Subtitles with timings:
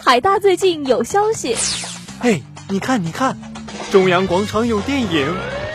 [0.00, 1.56] 海大最近有消息。
[2.20, 3.36] 嘿，你看，你看，
[3.90, 5.34] 中央广场有电影。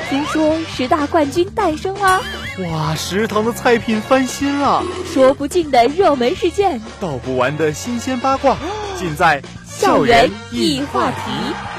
[0.09, 2.21] 听说十大冠军诞生啦！
[2.69, 4.83] 哇，食堂的菜品翻新了。
[5.13, 8.57] 说不尽的热门事件，道不完的新鲜八卦，
[8.97, 11.70] 尽在校园一话题。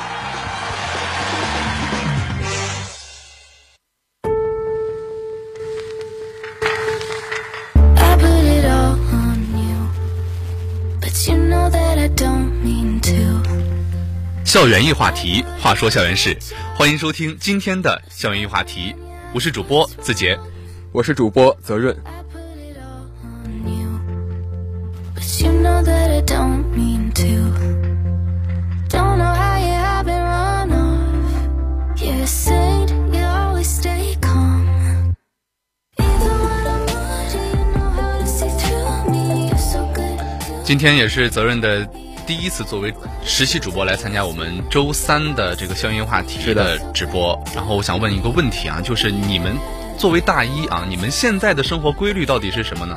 [14.53, 16.37] 校园一话题，话说校园事，
[16.77, 18.95] 欢迎收听今天的校园一话题，
[19.33, 20.39] 我是主播字杰，
[20.93, 21.97] 我是主播泽润。
[40.63, 41.89] 今天也是责任的。
[42.27, 42.95] 第一次作为
[43.25, 49.57] 实习主播来参加我们周三的这个校园话题的直播，然后我想问一个问题啊，就是你们
[49.99, 52.97] 作为大一啊，你们现在的生活规律到底是什么呢？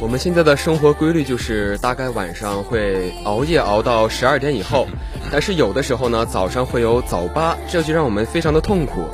[0.00, 4.86] 我们现在的生活规律就是大概晚上会熬夜熬到十二点以后，
[5.32, 9.08] 但是有的时候呢，早上会有早八，这就让我们非常的痛苦。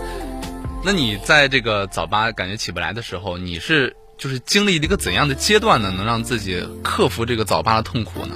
[0.85, 5.93] 那你在这个早八感觉起不来的时候，你是就是经历了一个怎样的阶段呢？
[5.95, 8.35] 能让自己克服这个早八的痛苦呢？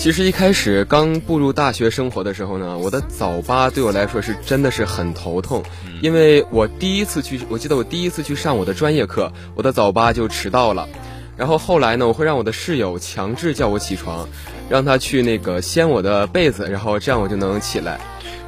[0.00, 5.62] 其实一开始刚步入大学生活的时候呢，我的早八对我来说是真的是很头痛，
[6.00, 10.88] 因为我第一次去，我记得我第一次去上我的专业课，我的早八就迟到了，
[11.36, 14.26] 然后后来呢，我会让我的室友强制叫我起床，
[14.70, 18.00] 让他去那个掀我的被子，然后这样我就能起来。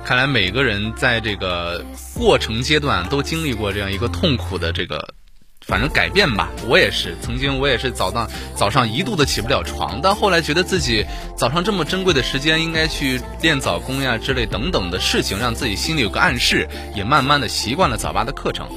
[0.07, 5.07] 看来每个人在这个过程阶段都经历过这样一个痛苦的这个。
[5.65, 11.05] 反正改变吧，我也是，曾经我也是早上早上一度的起不了床，但后来觉得自己
[11.37, 18.69] 早上这么珍贵的时间，应该去练早功呀之类等等的事情，让自己心里有个暗示，也慢慢的习惯了早八的课程。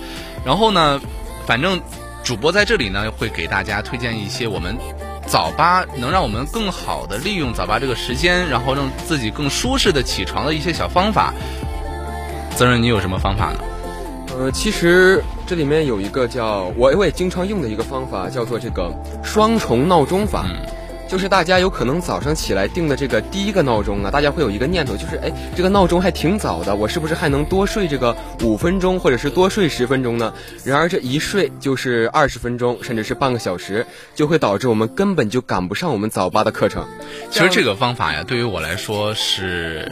[0.45, 1.01] 然后呢，
[1.45, 1.81] 反正
[2.23, 4.77] 主播在这里呢，会给大家推荐一些我们
[5.25, 11.33] 早八能让我们更好的利用早八这个时间，然后让自己更舒适的起床的一些小方法。
[12.55, 13.59] 泽润，你有什么方法呢？
[14.37, 18.91] 呃，其实这里面有一个叫我我也经常用的一个方法，叫做这个
[19.23, 20.45] 双重闹钟法。
[21.07, 30.33] 就是大家有可能早上起来定的这个第一个闹钟啊，大家会有一个念头，就是哎，这个闹钟还挺早的，我是不是还能多睡这个五分钟，或者是多睡十分钟呢？
[30.63, 33.85] 然而这一睡就是二十分钟，甚至是半个小时，
[34.15, 36.87] 就会导致我们根本就赶不上我们早八的课程。
[37.29, 39.91] 其实这个方法呀，对于我来说是。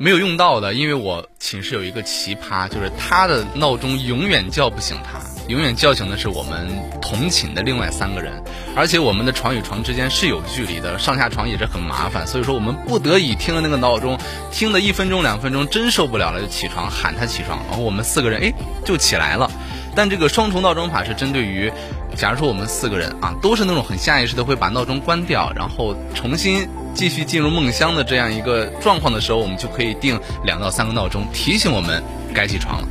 [0.00, 6.68] 没有用到的，因为我寝室有一个奇葩，就是他的闹钟永远叫不醒他，永远叫醒的是我们
[7.02, 8.40] 同寝的另外三个人，
[8.76, 14.16] 而且我们的床与床之间是有距离的，上下床也是很麻烦，所以说我们不得已听了那个闹钟，
[14.52, 18.52] 听了一分钟两分钟，真受不了了就起床喊他起床，然后我们四个人哎
[18.84, 19.50] 就起来了。
[19.96, 21.72] 但这个双重闹钟法是针对于，
[22.14, 26.68] 假如说我们四个人啊都是那种很下意识的会把闹钟关掉，然后重新。
[26.98, 32.02] 继续进入梦乡的这样一个状况的时候，我们就可以定两到三个闹钟，提醒我们
[32.34, 32.88] 该起床了。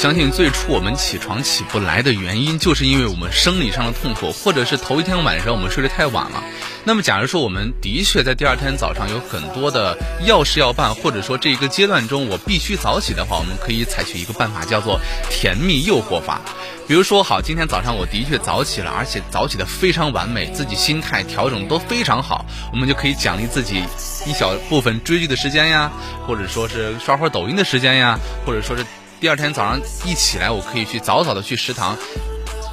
[0.00, 6.42] 相信，最初我们起床起不来的原因，就是因为我们生理上的痛苦，或者是头一天晚上我们睡得太晚了。
[6.84, 14.98] 那么，假如说我们的确在第二天早上有很多的要事要办，或者说这一个阶段中我必须早起的话，我们可以采取一个办法，叫做
[15.28, 16.40] 甜蜜诱惑法。
[16.88, 23.84] 比如说，好，今天早上我的确早起了，而且早起的非常完美，自己心态调整都非常好，我们就可以奖励自己
[24.26, 25.92] 一小部分追剧的时间呀，
[26.26, 28.82] 或者说是刷会儿抖音的时间呀，或者说是。
[29.20, 31.94] 第二天早上一起来，我可以去早早的去食堂，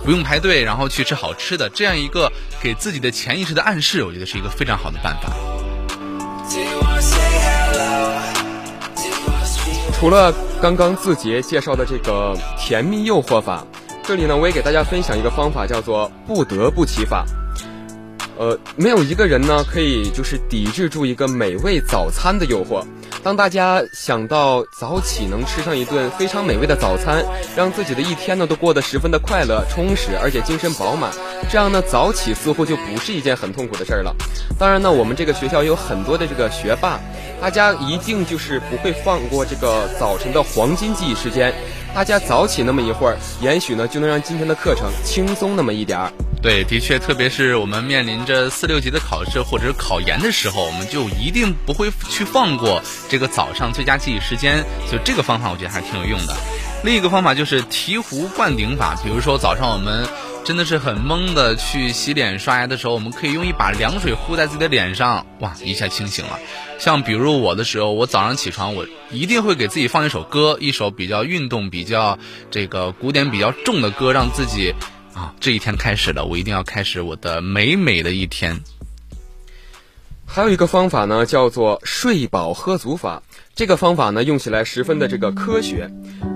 [0.06, 5.30] 不用排队，然后去吃好吃的，这样一个给自己的潜意识的暗示，我觉得是一个非常好的办法。
[10.00, 13.66] 除了刚刚字节介绍的这个甜蜜诱惑法，
[14.04, 17.26] 这里呢我也给大家分享一个方法，叫做不得不起法。
[18.38, 22.84] 呃，没有一个人呢可以就是抵制住一个美味早餐的诱惑。
[23.24, 27.26] 当大家想到早起能吃上一顿非常美味的早餐，
[27.56, 31.12] 让自己的一天呢都过得十分的快乐、充实，而且精神饱满，
[31.50, 34.16] 这样呢早起似乎就不是一件很痛苦的事儿了。
[34.60, 37.00] 当然呢，我们这个学校有很多的这个学霸，
[37.42, 41.52] 大家一定就是不会放过这个早晨的黄金记忆时间。
[41.94, 46.12] 大家早起那么一会儿，也许呢就能让今天的课程轻松那么一点儿。
[46.48, 54.64] 对，的确，特别是我们面临着四六级的考试或者考研的时候，我们就一定不会去放过这个早上最佳记忆时间。
[54.88, 56.34] 所以这个方法我觉得还挺有用的。
[56.86, 60.08] 另一个方法就是醍醐灌顶法，比如说早上我们
[60.46, 66.40] 真的是很懵的去洗脸刷牙的时候，我们可以用一把凉水敷在自己的脸上，哇，一下清醒了。
[66.80, 72.18] 像比如我的时候，我早上起床，我一定会给自己放一首歌，一首比较运动、比较
[72.50, 74.74] 这个古典比较重的歌，让自己。
[75.18, 78.62] 啊，这一天开始了，我一定要开始我的美美的一天。
[80.28, 83.24] 还有一个方法呢，叫做睡饱喝足法。
[83.56, 85.90] 这个方法呢，用起来十分的这个科学。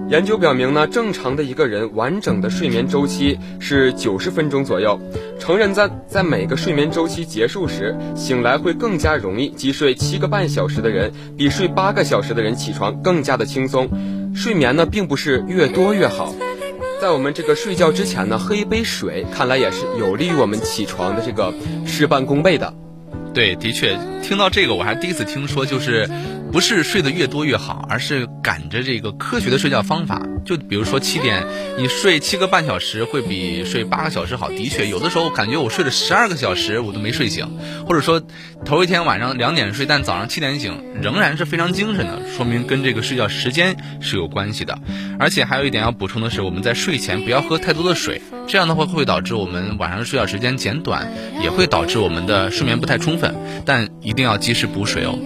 [0.09, 4.99] 研究表明呢，正常的一个人完整的睡眠周期是九十分钟左右。
[5.39, 13.87] 成人在在每个睡眠周期结束时醒来会更加容易，即睡七个半小时的人比睡八个小时的人起床更加的轻松。
[14.33, 16.33] 睡眠呢，并不是越多越好。
[17.01, 21.51] 在我们这个睡觉之前呢，喝一杯水，看来也是有利于我们起床的这个
[21.83, 22.71] 事半功倍的。
[23.33, 26.07] 对，的确，听到这个我还第一次听说，就是
[26.51, 30.21] 不是睡得越多越好，而是赶着这个科学的睡觉方法。
[30.43, 31.45] 就比如说七点，
[31.77, 34.49] 你睡七个半小时会比睡八个小时好。
[34.49, 37.47] 的确，有的时候感觉我睡了十二个小时我都没睡醒，
[37.87, 38.21] 或者说
[38.65, 44.77] 头一天晚上两点睡，但早上七点醒，仍然是非常精神的，说明跟这个睡觉时间是有关系的。
[45.19, 53.35] 而且还有一点要补充的是，我们在睡前不要喝太多的水，这样的话会导致我们晚上睡觉时间减短，也会导致我们的睡眠不太充分。
[53.65, 55.17] 但一定要及时补水哦。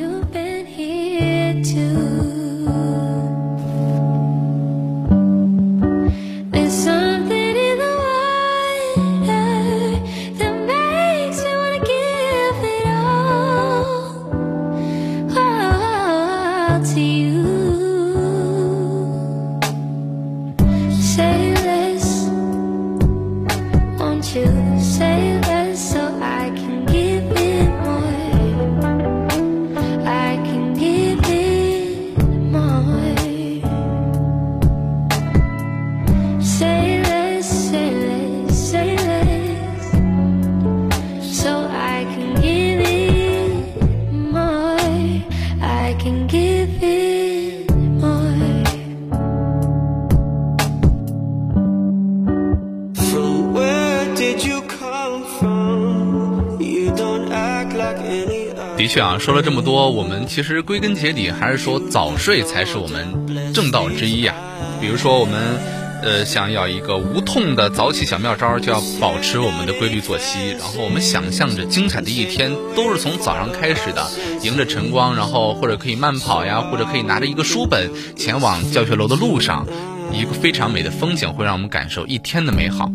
[58.85, 64.35] 的确啊，说了这么多，我们其实归根结底还是说早睡才是我们正道之一呀。
[64.79, 65.59] 比如说我们，
[66.03, 70.51] 呃，想要一个无痛的早起小妙招，就要保持我们的规律作息。
[70.51, 74.05] 然后我们想象着精彩的一天都是从早上开始的，
[74.43, 79.65] 迎着晨光，然后或者可以慢跑呀，或者可以拿着一个书本前往教学楼的路上，
[80.13, 82.91] 一个非常美的风景会让我们感受一天的美好。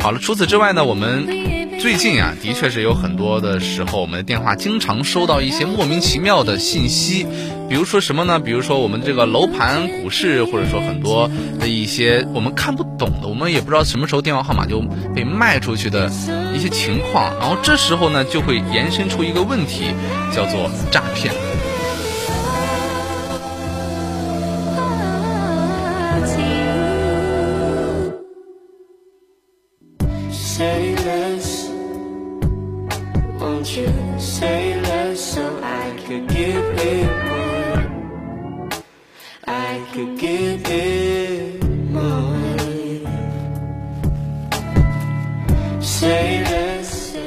[0.00, 1.56] 好了，除此之外呢，我们。
[1.78, 7.26] 最近啊，的确是有很多的时候，我们的电话经常收到一些莫名其妙的信息，
[7.68, 8.40] 比如说什么呢？
[8.40, 14.80] 比如说我们这个楼盘、股市，或者说很多的一些我们看不懂的，我们也不知道什么时候电话号码就
[15.14, 16.10] 被卖出去的
[16.54, 19.94] 一些情况，然后这时候呢，就会延伸出一个问题，
[20.34, 21.34] 叫做诈骗。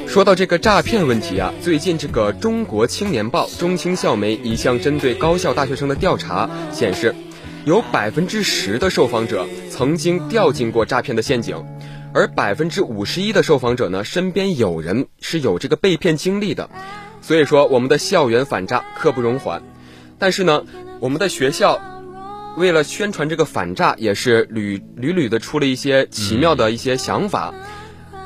[0.09, 7.13] 说到这个诈骗问题啊，最近这个《中国青年报》中青校媒一项针对高校大学生的调查显示，
[7.63, 11.63] 有百分之十的受访者曾经掉进过诈骗的陷阱，
[12.11, 16.67] 而百分之五十一的受访者呢，身边有人是有这个被骗经历的。
[17.21, 19.61] 所以说，我们的校园反诈刻不容缓。
[20.17, 20.63] 但是呢，
[20.99, 21.79] 我们的学校
[22.57, 27.53] 为了宣传这个反诈，也是屡屡屡的出了一些奇妙的一些想法。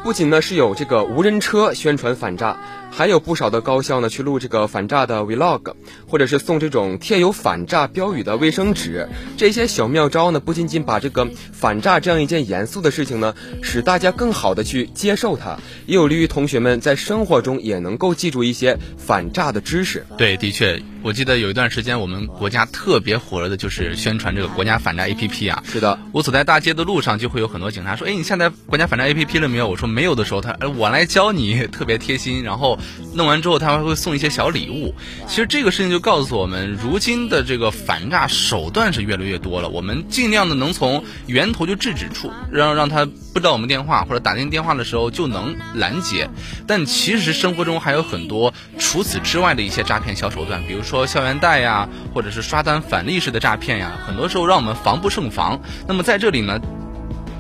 [0.04, 2.58] 不仅呢是有这个无人车宣传反诈，
[2.92, 9.08] 还有不少的高校呢，去录这个反诈的 vlog，或者是送这种贴有反诈标语的卫生纸。
[9.38, 20.06] 这些小妙招呢，不仅仅把这个反诈这样一件严肃的事情呢，使大家更好的去接受它，也有利于同学们在生活中也能够记住一些反诈的知识。
[20.18, 25.62] 对，的确，我记得有一段时间我们国家特别火热的就是宣传这个国家反诈 APP 啊。
[25.68, 32.42] 是的，我走在大街的路上，就会有很多警察说：“哎，你下载国家反诈 APP 了没有？”我说没有的时候，他哎我来教你，特别贴心。
[32.42, 32.80] 然后
[33.14, 34.94] 弄完之后，他还会送一些小礼物。
[35.28, 39.70] 其实这个事情就告诉我们，如今的这个反诈手段是越来越多了。
[39.70, 46.30] 我们尽量的能从源头就制止处，让让他不知道我们电话或者打进电话的时候就能拦截。
[46.68, 55.62] 但其实生活中还有很多除此之外的一些诈骗小手段，比如说校园贷呀，或者是刷单返利式的诈骗呀，很多时候让我们防不胜防。
[55.88, 56.60] 那么在这里呢？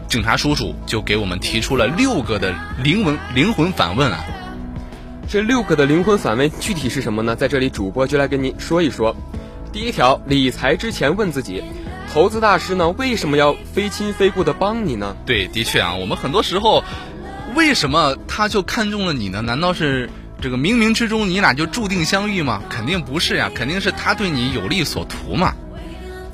[0.09, 2.53] 警察叔叔就给我们提出了六个的
[2.83, 4.23] 灵魂灵魂反问啊！
[5.27, 7.35] 这六个的灵魂反问具体是什么呢？
[7.35, 9.15] 在这里主播就来跟您说一说。
[9.71, 11.63] 第一条，理财之前问自己，
[12.13, 15.15] 投资大师呢为什么要非亲非故的帮你呢？
[15.25, 16.83] 对，的确啊，我们很多时候
[17.55, 19.41] 为什么他就看中了你呢？
[19.41, 22.61] 难道是这个冥冥之中你俩就注定相遇吗？
[22.69, 25.55] 肯定不是呀，肯定是他对你有利所图嘛。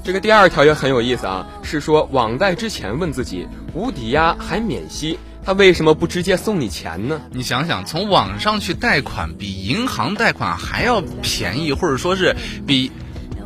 [0.04, 7.22] 这个第二条也很有意思啊，是说网贷之前问自己，无抵押还免息，他为什么不直接送你钱呢？
[7.32, 12.36] 你想想，从网上去贷款比银行贷款还要便宜，或者说是
[12.68, 12.92] 比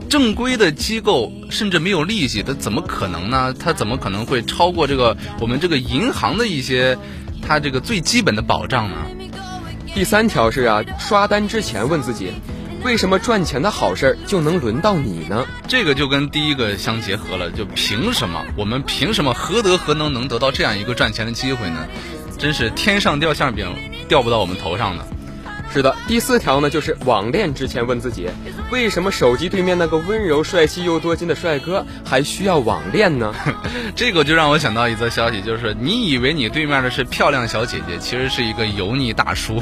[0.09, 3.53] 正规的机构甚至没有利息，他怎么可能呢？
[3.53, 6.97] 他怎么可能会超过这个我们这个银行的一些
[7.41, 8.97] 它这个最基本的保障呢？
[9.93, 12.33] 第三条是啊，刷单之前问自己。
[12.83, 15.45] 为什么赚钱的好事儿就能轮到你呢？
[15.69, 21.87] 这个就跟第一个相结合了，就凭什么我们凭什么何德何能能得到这样一个赚钱的机会呢？
[22.37, 23.73] 真是天上掉馅饼，
[24.09, 25.05] 掉不到我们头上呢。
[25.71, 28.29] 是的，第四条呢，就是网恋之前问自己，
[28.69, 33.33] 为什么手机对面那个温柔帅气又多金的帅哥还需要网恋呢？
[33.95, 39.59] 这个就让我想到一则消息，就是你以为你对面的是漂亮小姐姐，其实是一个油腻大叔。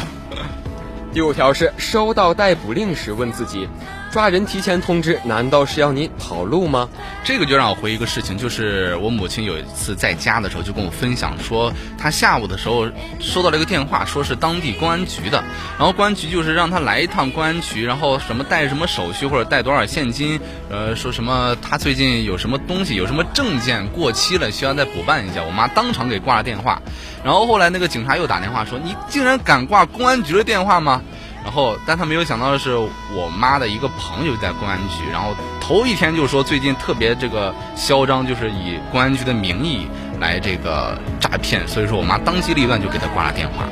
[1.14, 3.68] 第五条是收到逮捕令时问自己，
[4.12, 6.90] 抓人提前通知，难道是要你跑路吗？
[7.24, 12.90] 这个就让我回忆一个事情，就是我母亲有一次在家的时候就跟我分享说，她下午的时候
[13.22, 15.42] 收到了一个电话，说是当地公安局的，
[15.78, 20.38] 然后公安局就是让她来一趟公安局，然后什么带什么手续或者带多少现金，
[20.70, 25.42] 呃，说什么她最近有什么东西有什么证件过期了，需要再补办一下。
[25.42, 26.82] 我妈当场给挂了电话。
[27.24, 31.02] 然后后来那个警察又打电话说：“你竟然敢挂公安局的电话吗？”
[31.44, 35.04] 然后，但他没有想到的是，我妈的一个朋友在公安局。
[35.12, 39.88] 然后头一天就说最近特别这个嚣张，就是以公安局的名义
[40.20, 41.68] 来这个诈骗。
[41.68, 43.66] 所以说我妈当机立断就给他挂了电话。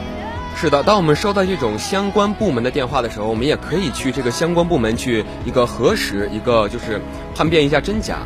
[0.56, 7.00] 是的，当我们收到这种相关部门的电话的时候，我们也可以去这个相关部门去一个核实，一个就是
[7.34, 8.18] 判辨一下真假。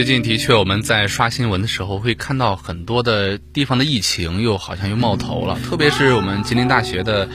[0.00, 7.28] 最近的确，我们在刷新闻的时候会看到很多的地方的疫情又好像又冒头了，特别是我们吉林大学的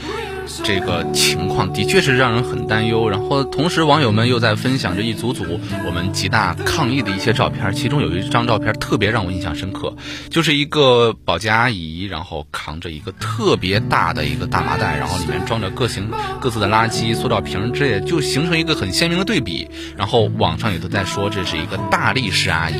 [0.64, 3.08] 这个情况的确是让人很担忧。
[3.08, 5.44] 然后同时，网友们又在分享着一组组
[5.86, 9.94] 我们吉大抗议的一些照片，其中有一张照片特别让我印象深刻，
[10.30, 16.10] 就是一个保洁阿姨，然后扛着一个特别大的一个大麻袋，然后里面装着各型
[16.40, 19.68] 各自的垃圾、塑料瓶之类，就形成一个很鲜明的对比。
[19.96, 22.74] 然后网上也都在说这是一个大力士阿姨。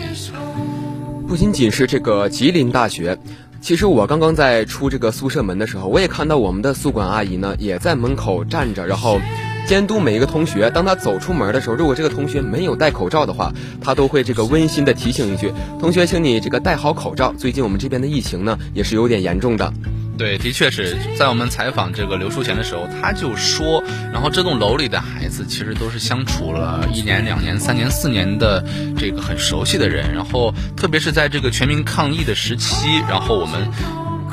[1.29, 3.19] 不仅仅是这个吉林大学。
[3.67, 9.19] 其实我刚刚在出这个宿舍门的时候，我也看到我们的宿管阿姨呢，也在门口站着，然后
[9.67, 10.71] 监督每一个同学。
[10.71, 19.73] 当他走出门的时候，如果这个同学没有戴口罩的话，他都会这个温馨的提醒一句：“同学，请你这个戴好口罩。”最近我们这边的疫情呢，也是有点严重的。
[20.19, 28.65] 对，的确是在我们采访这个刘淑贤的时候，他就说，然后这栋楼里的孩子其实都是相处了一年、两年、三年、四年的
[28.97, 33.69] 这个很熟悉的人，然后特别是在这个全民抗疫的时期，然后我们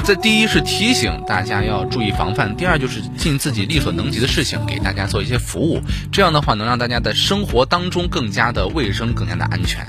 [0.06, 5.82] 在第一是提醒大家要注意防范，第二就是尽自己力所能及的事情给大家做一些服务，
[6.13, 9.86] 这样的话能让大家的生活当中更加的卫生、更加的安全。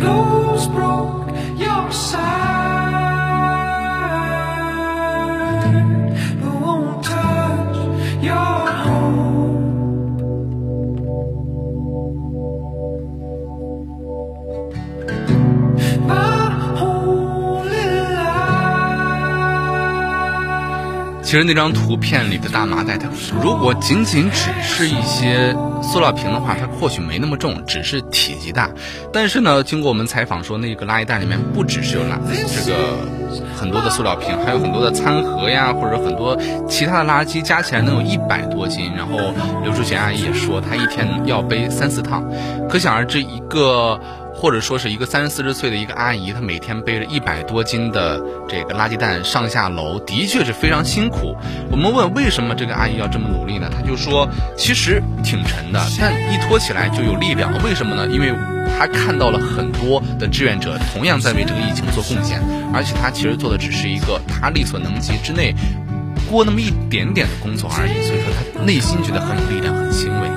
[0.00, 2.39] nose broke your side.
[21.30, 23.08] 其实那张图片里的大麻袋，它
[23.40, 28.68] 如果仅仅只是一些塑料瓶的话，它或许没那么重，只是体积大。
[29.12, 32.76] 但是呢，经过我们采访说，那个垃圾袋里面不只是有垃这个
[33.56, 36.36] 很多的塑料瓶，还有很多的餐盒呀，或者很多
[36.68, 38.90] 其他的垃圾，加起来能有一百多斤。
[38.96, 39.16] 然后
[39.62, 42.24] 刘淑贤阿姨也说，她一天要背三四趟，
[42.68, 44.00] 可想而知一个。
[44.40, 51.36] 或者说是一个三十四十岁的一个阿姨，她每天背着一百多斤的这个垃圾袋上下楼，的确是非常辛苦。
[51.70, 53.68] 我们问为什么这个阿姨要这么努力呢？
[53.70, 57.52] 她就说，其实挺沉的，但一拖起来就有力量。
[57.62, 58.06] 为什么呢？
[58.10, 58.32] 因为
[58.78, 62.40] 她看到了很多的志愿者同样在为这个疫情做贡献，
[62.72, 65.54] 而且她其实做的只是一个她力所能及之内
[66.30, 67.92] 过那么一点点的工作而已。
[68.06, 70.28] 所以说，她内心觉得很有力量，很欣慰。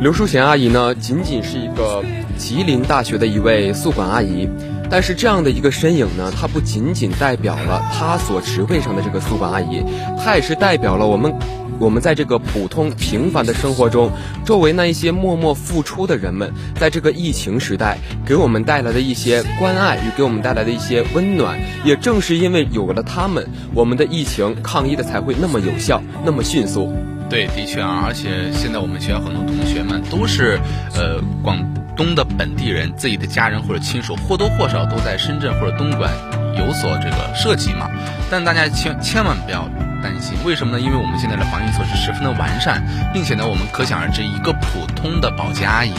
[0.00, 2.02] 刘淑贤阿姨呢，仅仅是一个。
[2.40, 4.48] 吉林大学的一位宿管阿姨，
[4.90, 9.84] 但是这样的一个身影呢，她不仅仅代表了她所职位上的这个宿管阿姨，
[10.18, 11.34] 她也是代表了我们，
[11.78, 14.10] 我们在这个普通平凡的生活中，
[14.42, 26.90] 周围那一些默默付出的人们，在这个疫情时代给我们带来的一些关爱与给我们带来的一些温暖，也正是因为有了他们，我们的疫情抗疫的才会那么有效，那么迅速。
[27.28, 30.58] 对，的确啊，而且现在我们学校很多同学们都是，
[30.94, 31.79] 呃，广。
[32.00, 36.10] 东的本地人，自己的家人或者亲属或多或少都在深圳或者东莞
[36.56, 37.90] 有所这个涉及嘛，
[38.30, 39.68] 但大家千千万不要。
[40.02, 40.80] 担心为什么呢？
[40.80, 42.82] 因为我们现在的防疫措施十分的完善，
[43.12, 45.94] 并且呢，我们可想而知，一个普通的保洁阿姨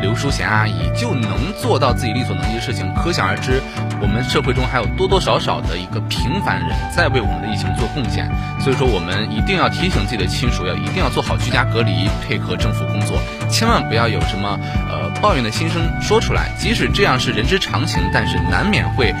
[0.00, 2.92] 刘淑贤阿姨就能做到自己力所能及的事情。
[2.94, 3.62] 可想而知，
[4.00, 8.28] 我们社会中还有多多少少的一个平凡人在为我们的疫情做贡献。
[8.60, 13.18] 所以说，我们一定要提醒自己的亲属，要一定要做好居家隔离，配合政府工作，
[13.50, 16.50] 千万不要有什么呃抱怨的心声说出来。
[16.58, 19.14] 即使这样是人之常情，但是难免会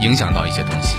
[0.00, 0.96] 影响到一些东西。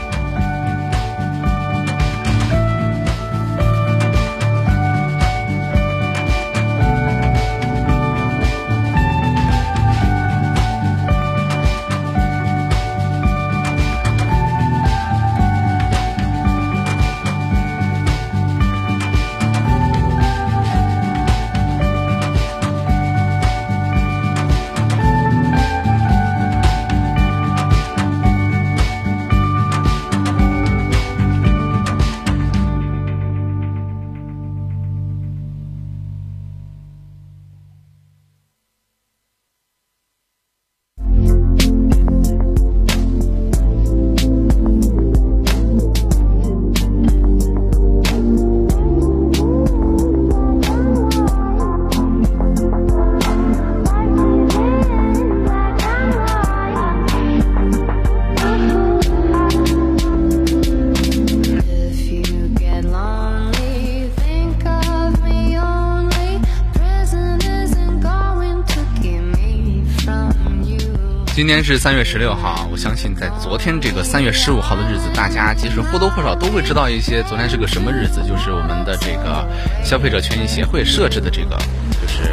[71.36, 77.24] 今天是三月十六号，我相信在昨天这个三月十五号的日子，大家其实或多或少都会知道一些。
[77.24, 78.22] 昨天是个什么日子？
[78.22, 79.44] 就是我们的这个
[79.84, 81.58] 消费者权益协会设置的这个，
[82.00, 82.30] 就是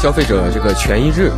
[0.00, 1.30] 消费者这个权益日。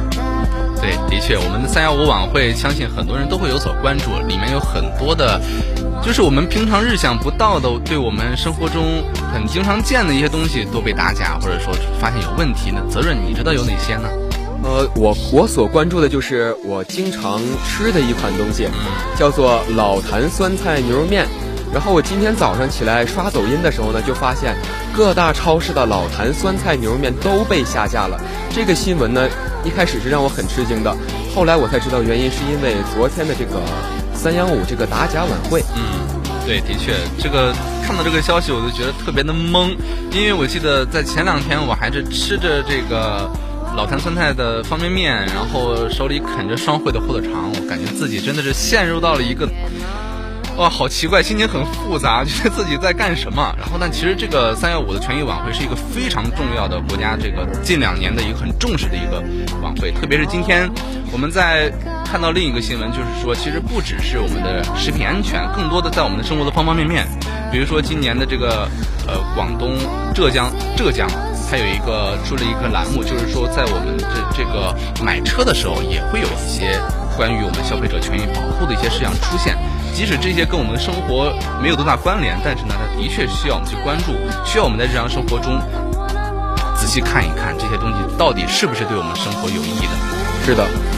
[0.81, 5.41] 对，的确，我们的三幺五晚会，相信很多人都会有所关注，里面有很多的，
[6.01, 9.03] 就是我们平常日想不到的，对我们生活中
[9.35, 12.81] 很经常见的一些东西都被打假，或者说发现有问题呢。
[12.89, 14.09] 责任你知道有哪些呢？
[14.65, 18.69] 呃，我我所关注的就是我经常吃的一款东西，
[19.17, 21.27] 叫做老坛酸菜牛肉面。
[21.73, 24.57] 然后我今天早上起来刷抖音的时候呢，就发现
[24.97, 28.19] 各大超市的老坛酸菜牛肉面都被下架了。
[28.51, 29.29] 这个新闻呢，
[29.65, 30.97] 一开始是让我很吃惊的，
[31.35, 33.61] 后来我才知道原因是因为昨天的这个
[34.15, 35.63] 三幺五这个打假晚会。
[35.77, 36.09] 嗯，
[36.47, 37.53] 对，的确，这个
[37.87, 39.77] 看到这个消息我就觉得特别的懵，
[40.11, 43.31] 因为我记得在前两天我还是吃着这个。
[43.79, 49.49] 老坛酸菜的方便面，然后手里啃着双汇的火腿肠，我感觉自己真的是陷入到了一个，
[50.57, 53.55] 哇，好奇怪，心情很复杂，觉得自己在干什么。
[53.57, 59.23] 然后，但其实这个三幺五的权益晚会是一个非常重要的国家这个近两年的一个很重视的一个
[59.63, 60.69] 晚会，特别是今天
[61.13, 61.73] 我们在
[62.05, 67.07] 看到另一个新闻，就是说，其实不只是我们的食品安全，更多的在我们的生活的方方面面，
[67.53, 68.69] 比如说今年的这个
[69.07, 69.77] 呃广东、
[70.13, 71.09] 浙江、浙江。
[71.51, 76.79] 它有一个出了一个栏目，就是说在我们这这个买车的时候，也会有一些
[77.17, 79.57] 关于我们消费者权益保护的一些事项出现。
[79.95, 84.13] 即使这些跟我们的生活没有多大关联，但是呢，它的确需要我们去关注，
[84.45, 85.59] 需要我们在日常生活中
[86.77, 89.95] 仔细看一看这些东西到底是不是对我们生活有益的。
[90.45, 90.98] 是的。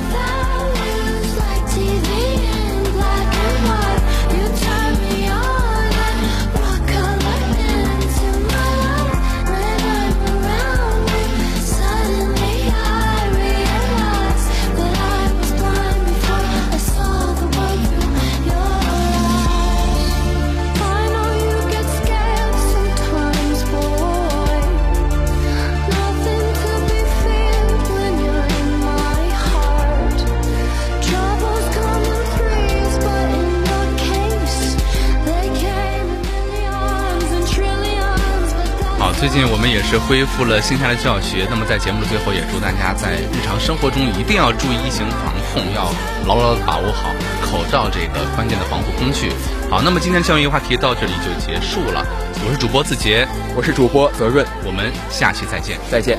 [39.30, 45.86] 最近我们也是恢复了线下的教学，那么在节目的最后，也祝大家在日常生活中一定要注意疫情防控，要
[46.26, 49.30] 牢牢的把握好口罩这个关键的防护工具。
[49.70, 52.04] 好，那么今天教育话题到这里就结束了。
[52.44, 56.18] 我是主播字杰，我是主播泽润，我们下期再见，再见。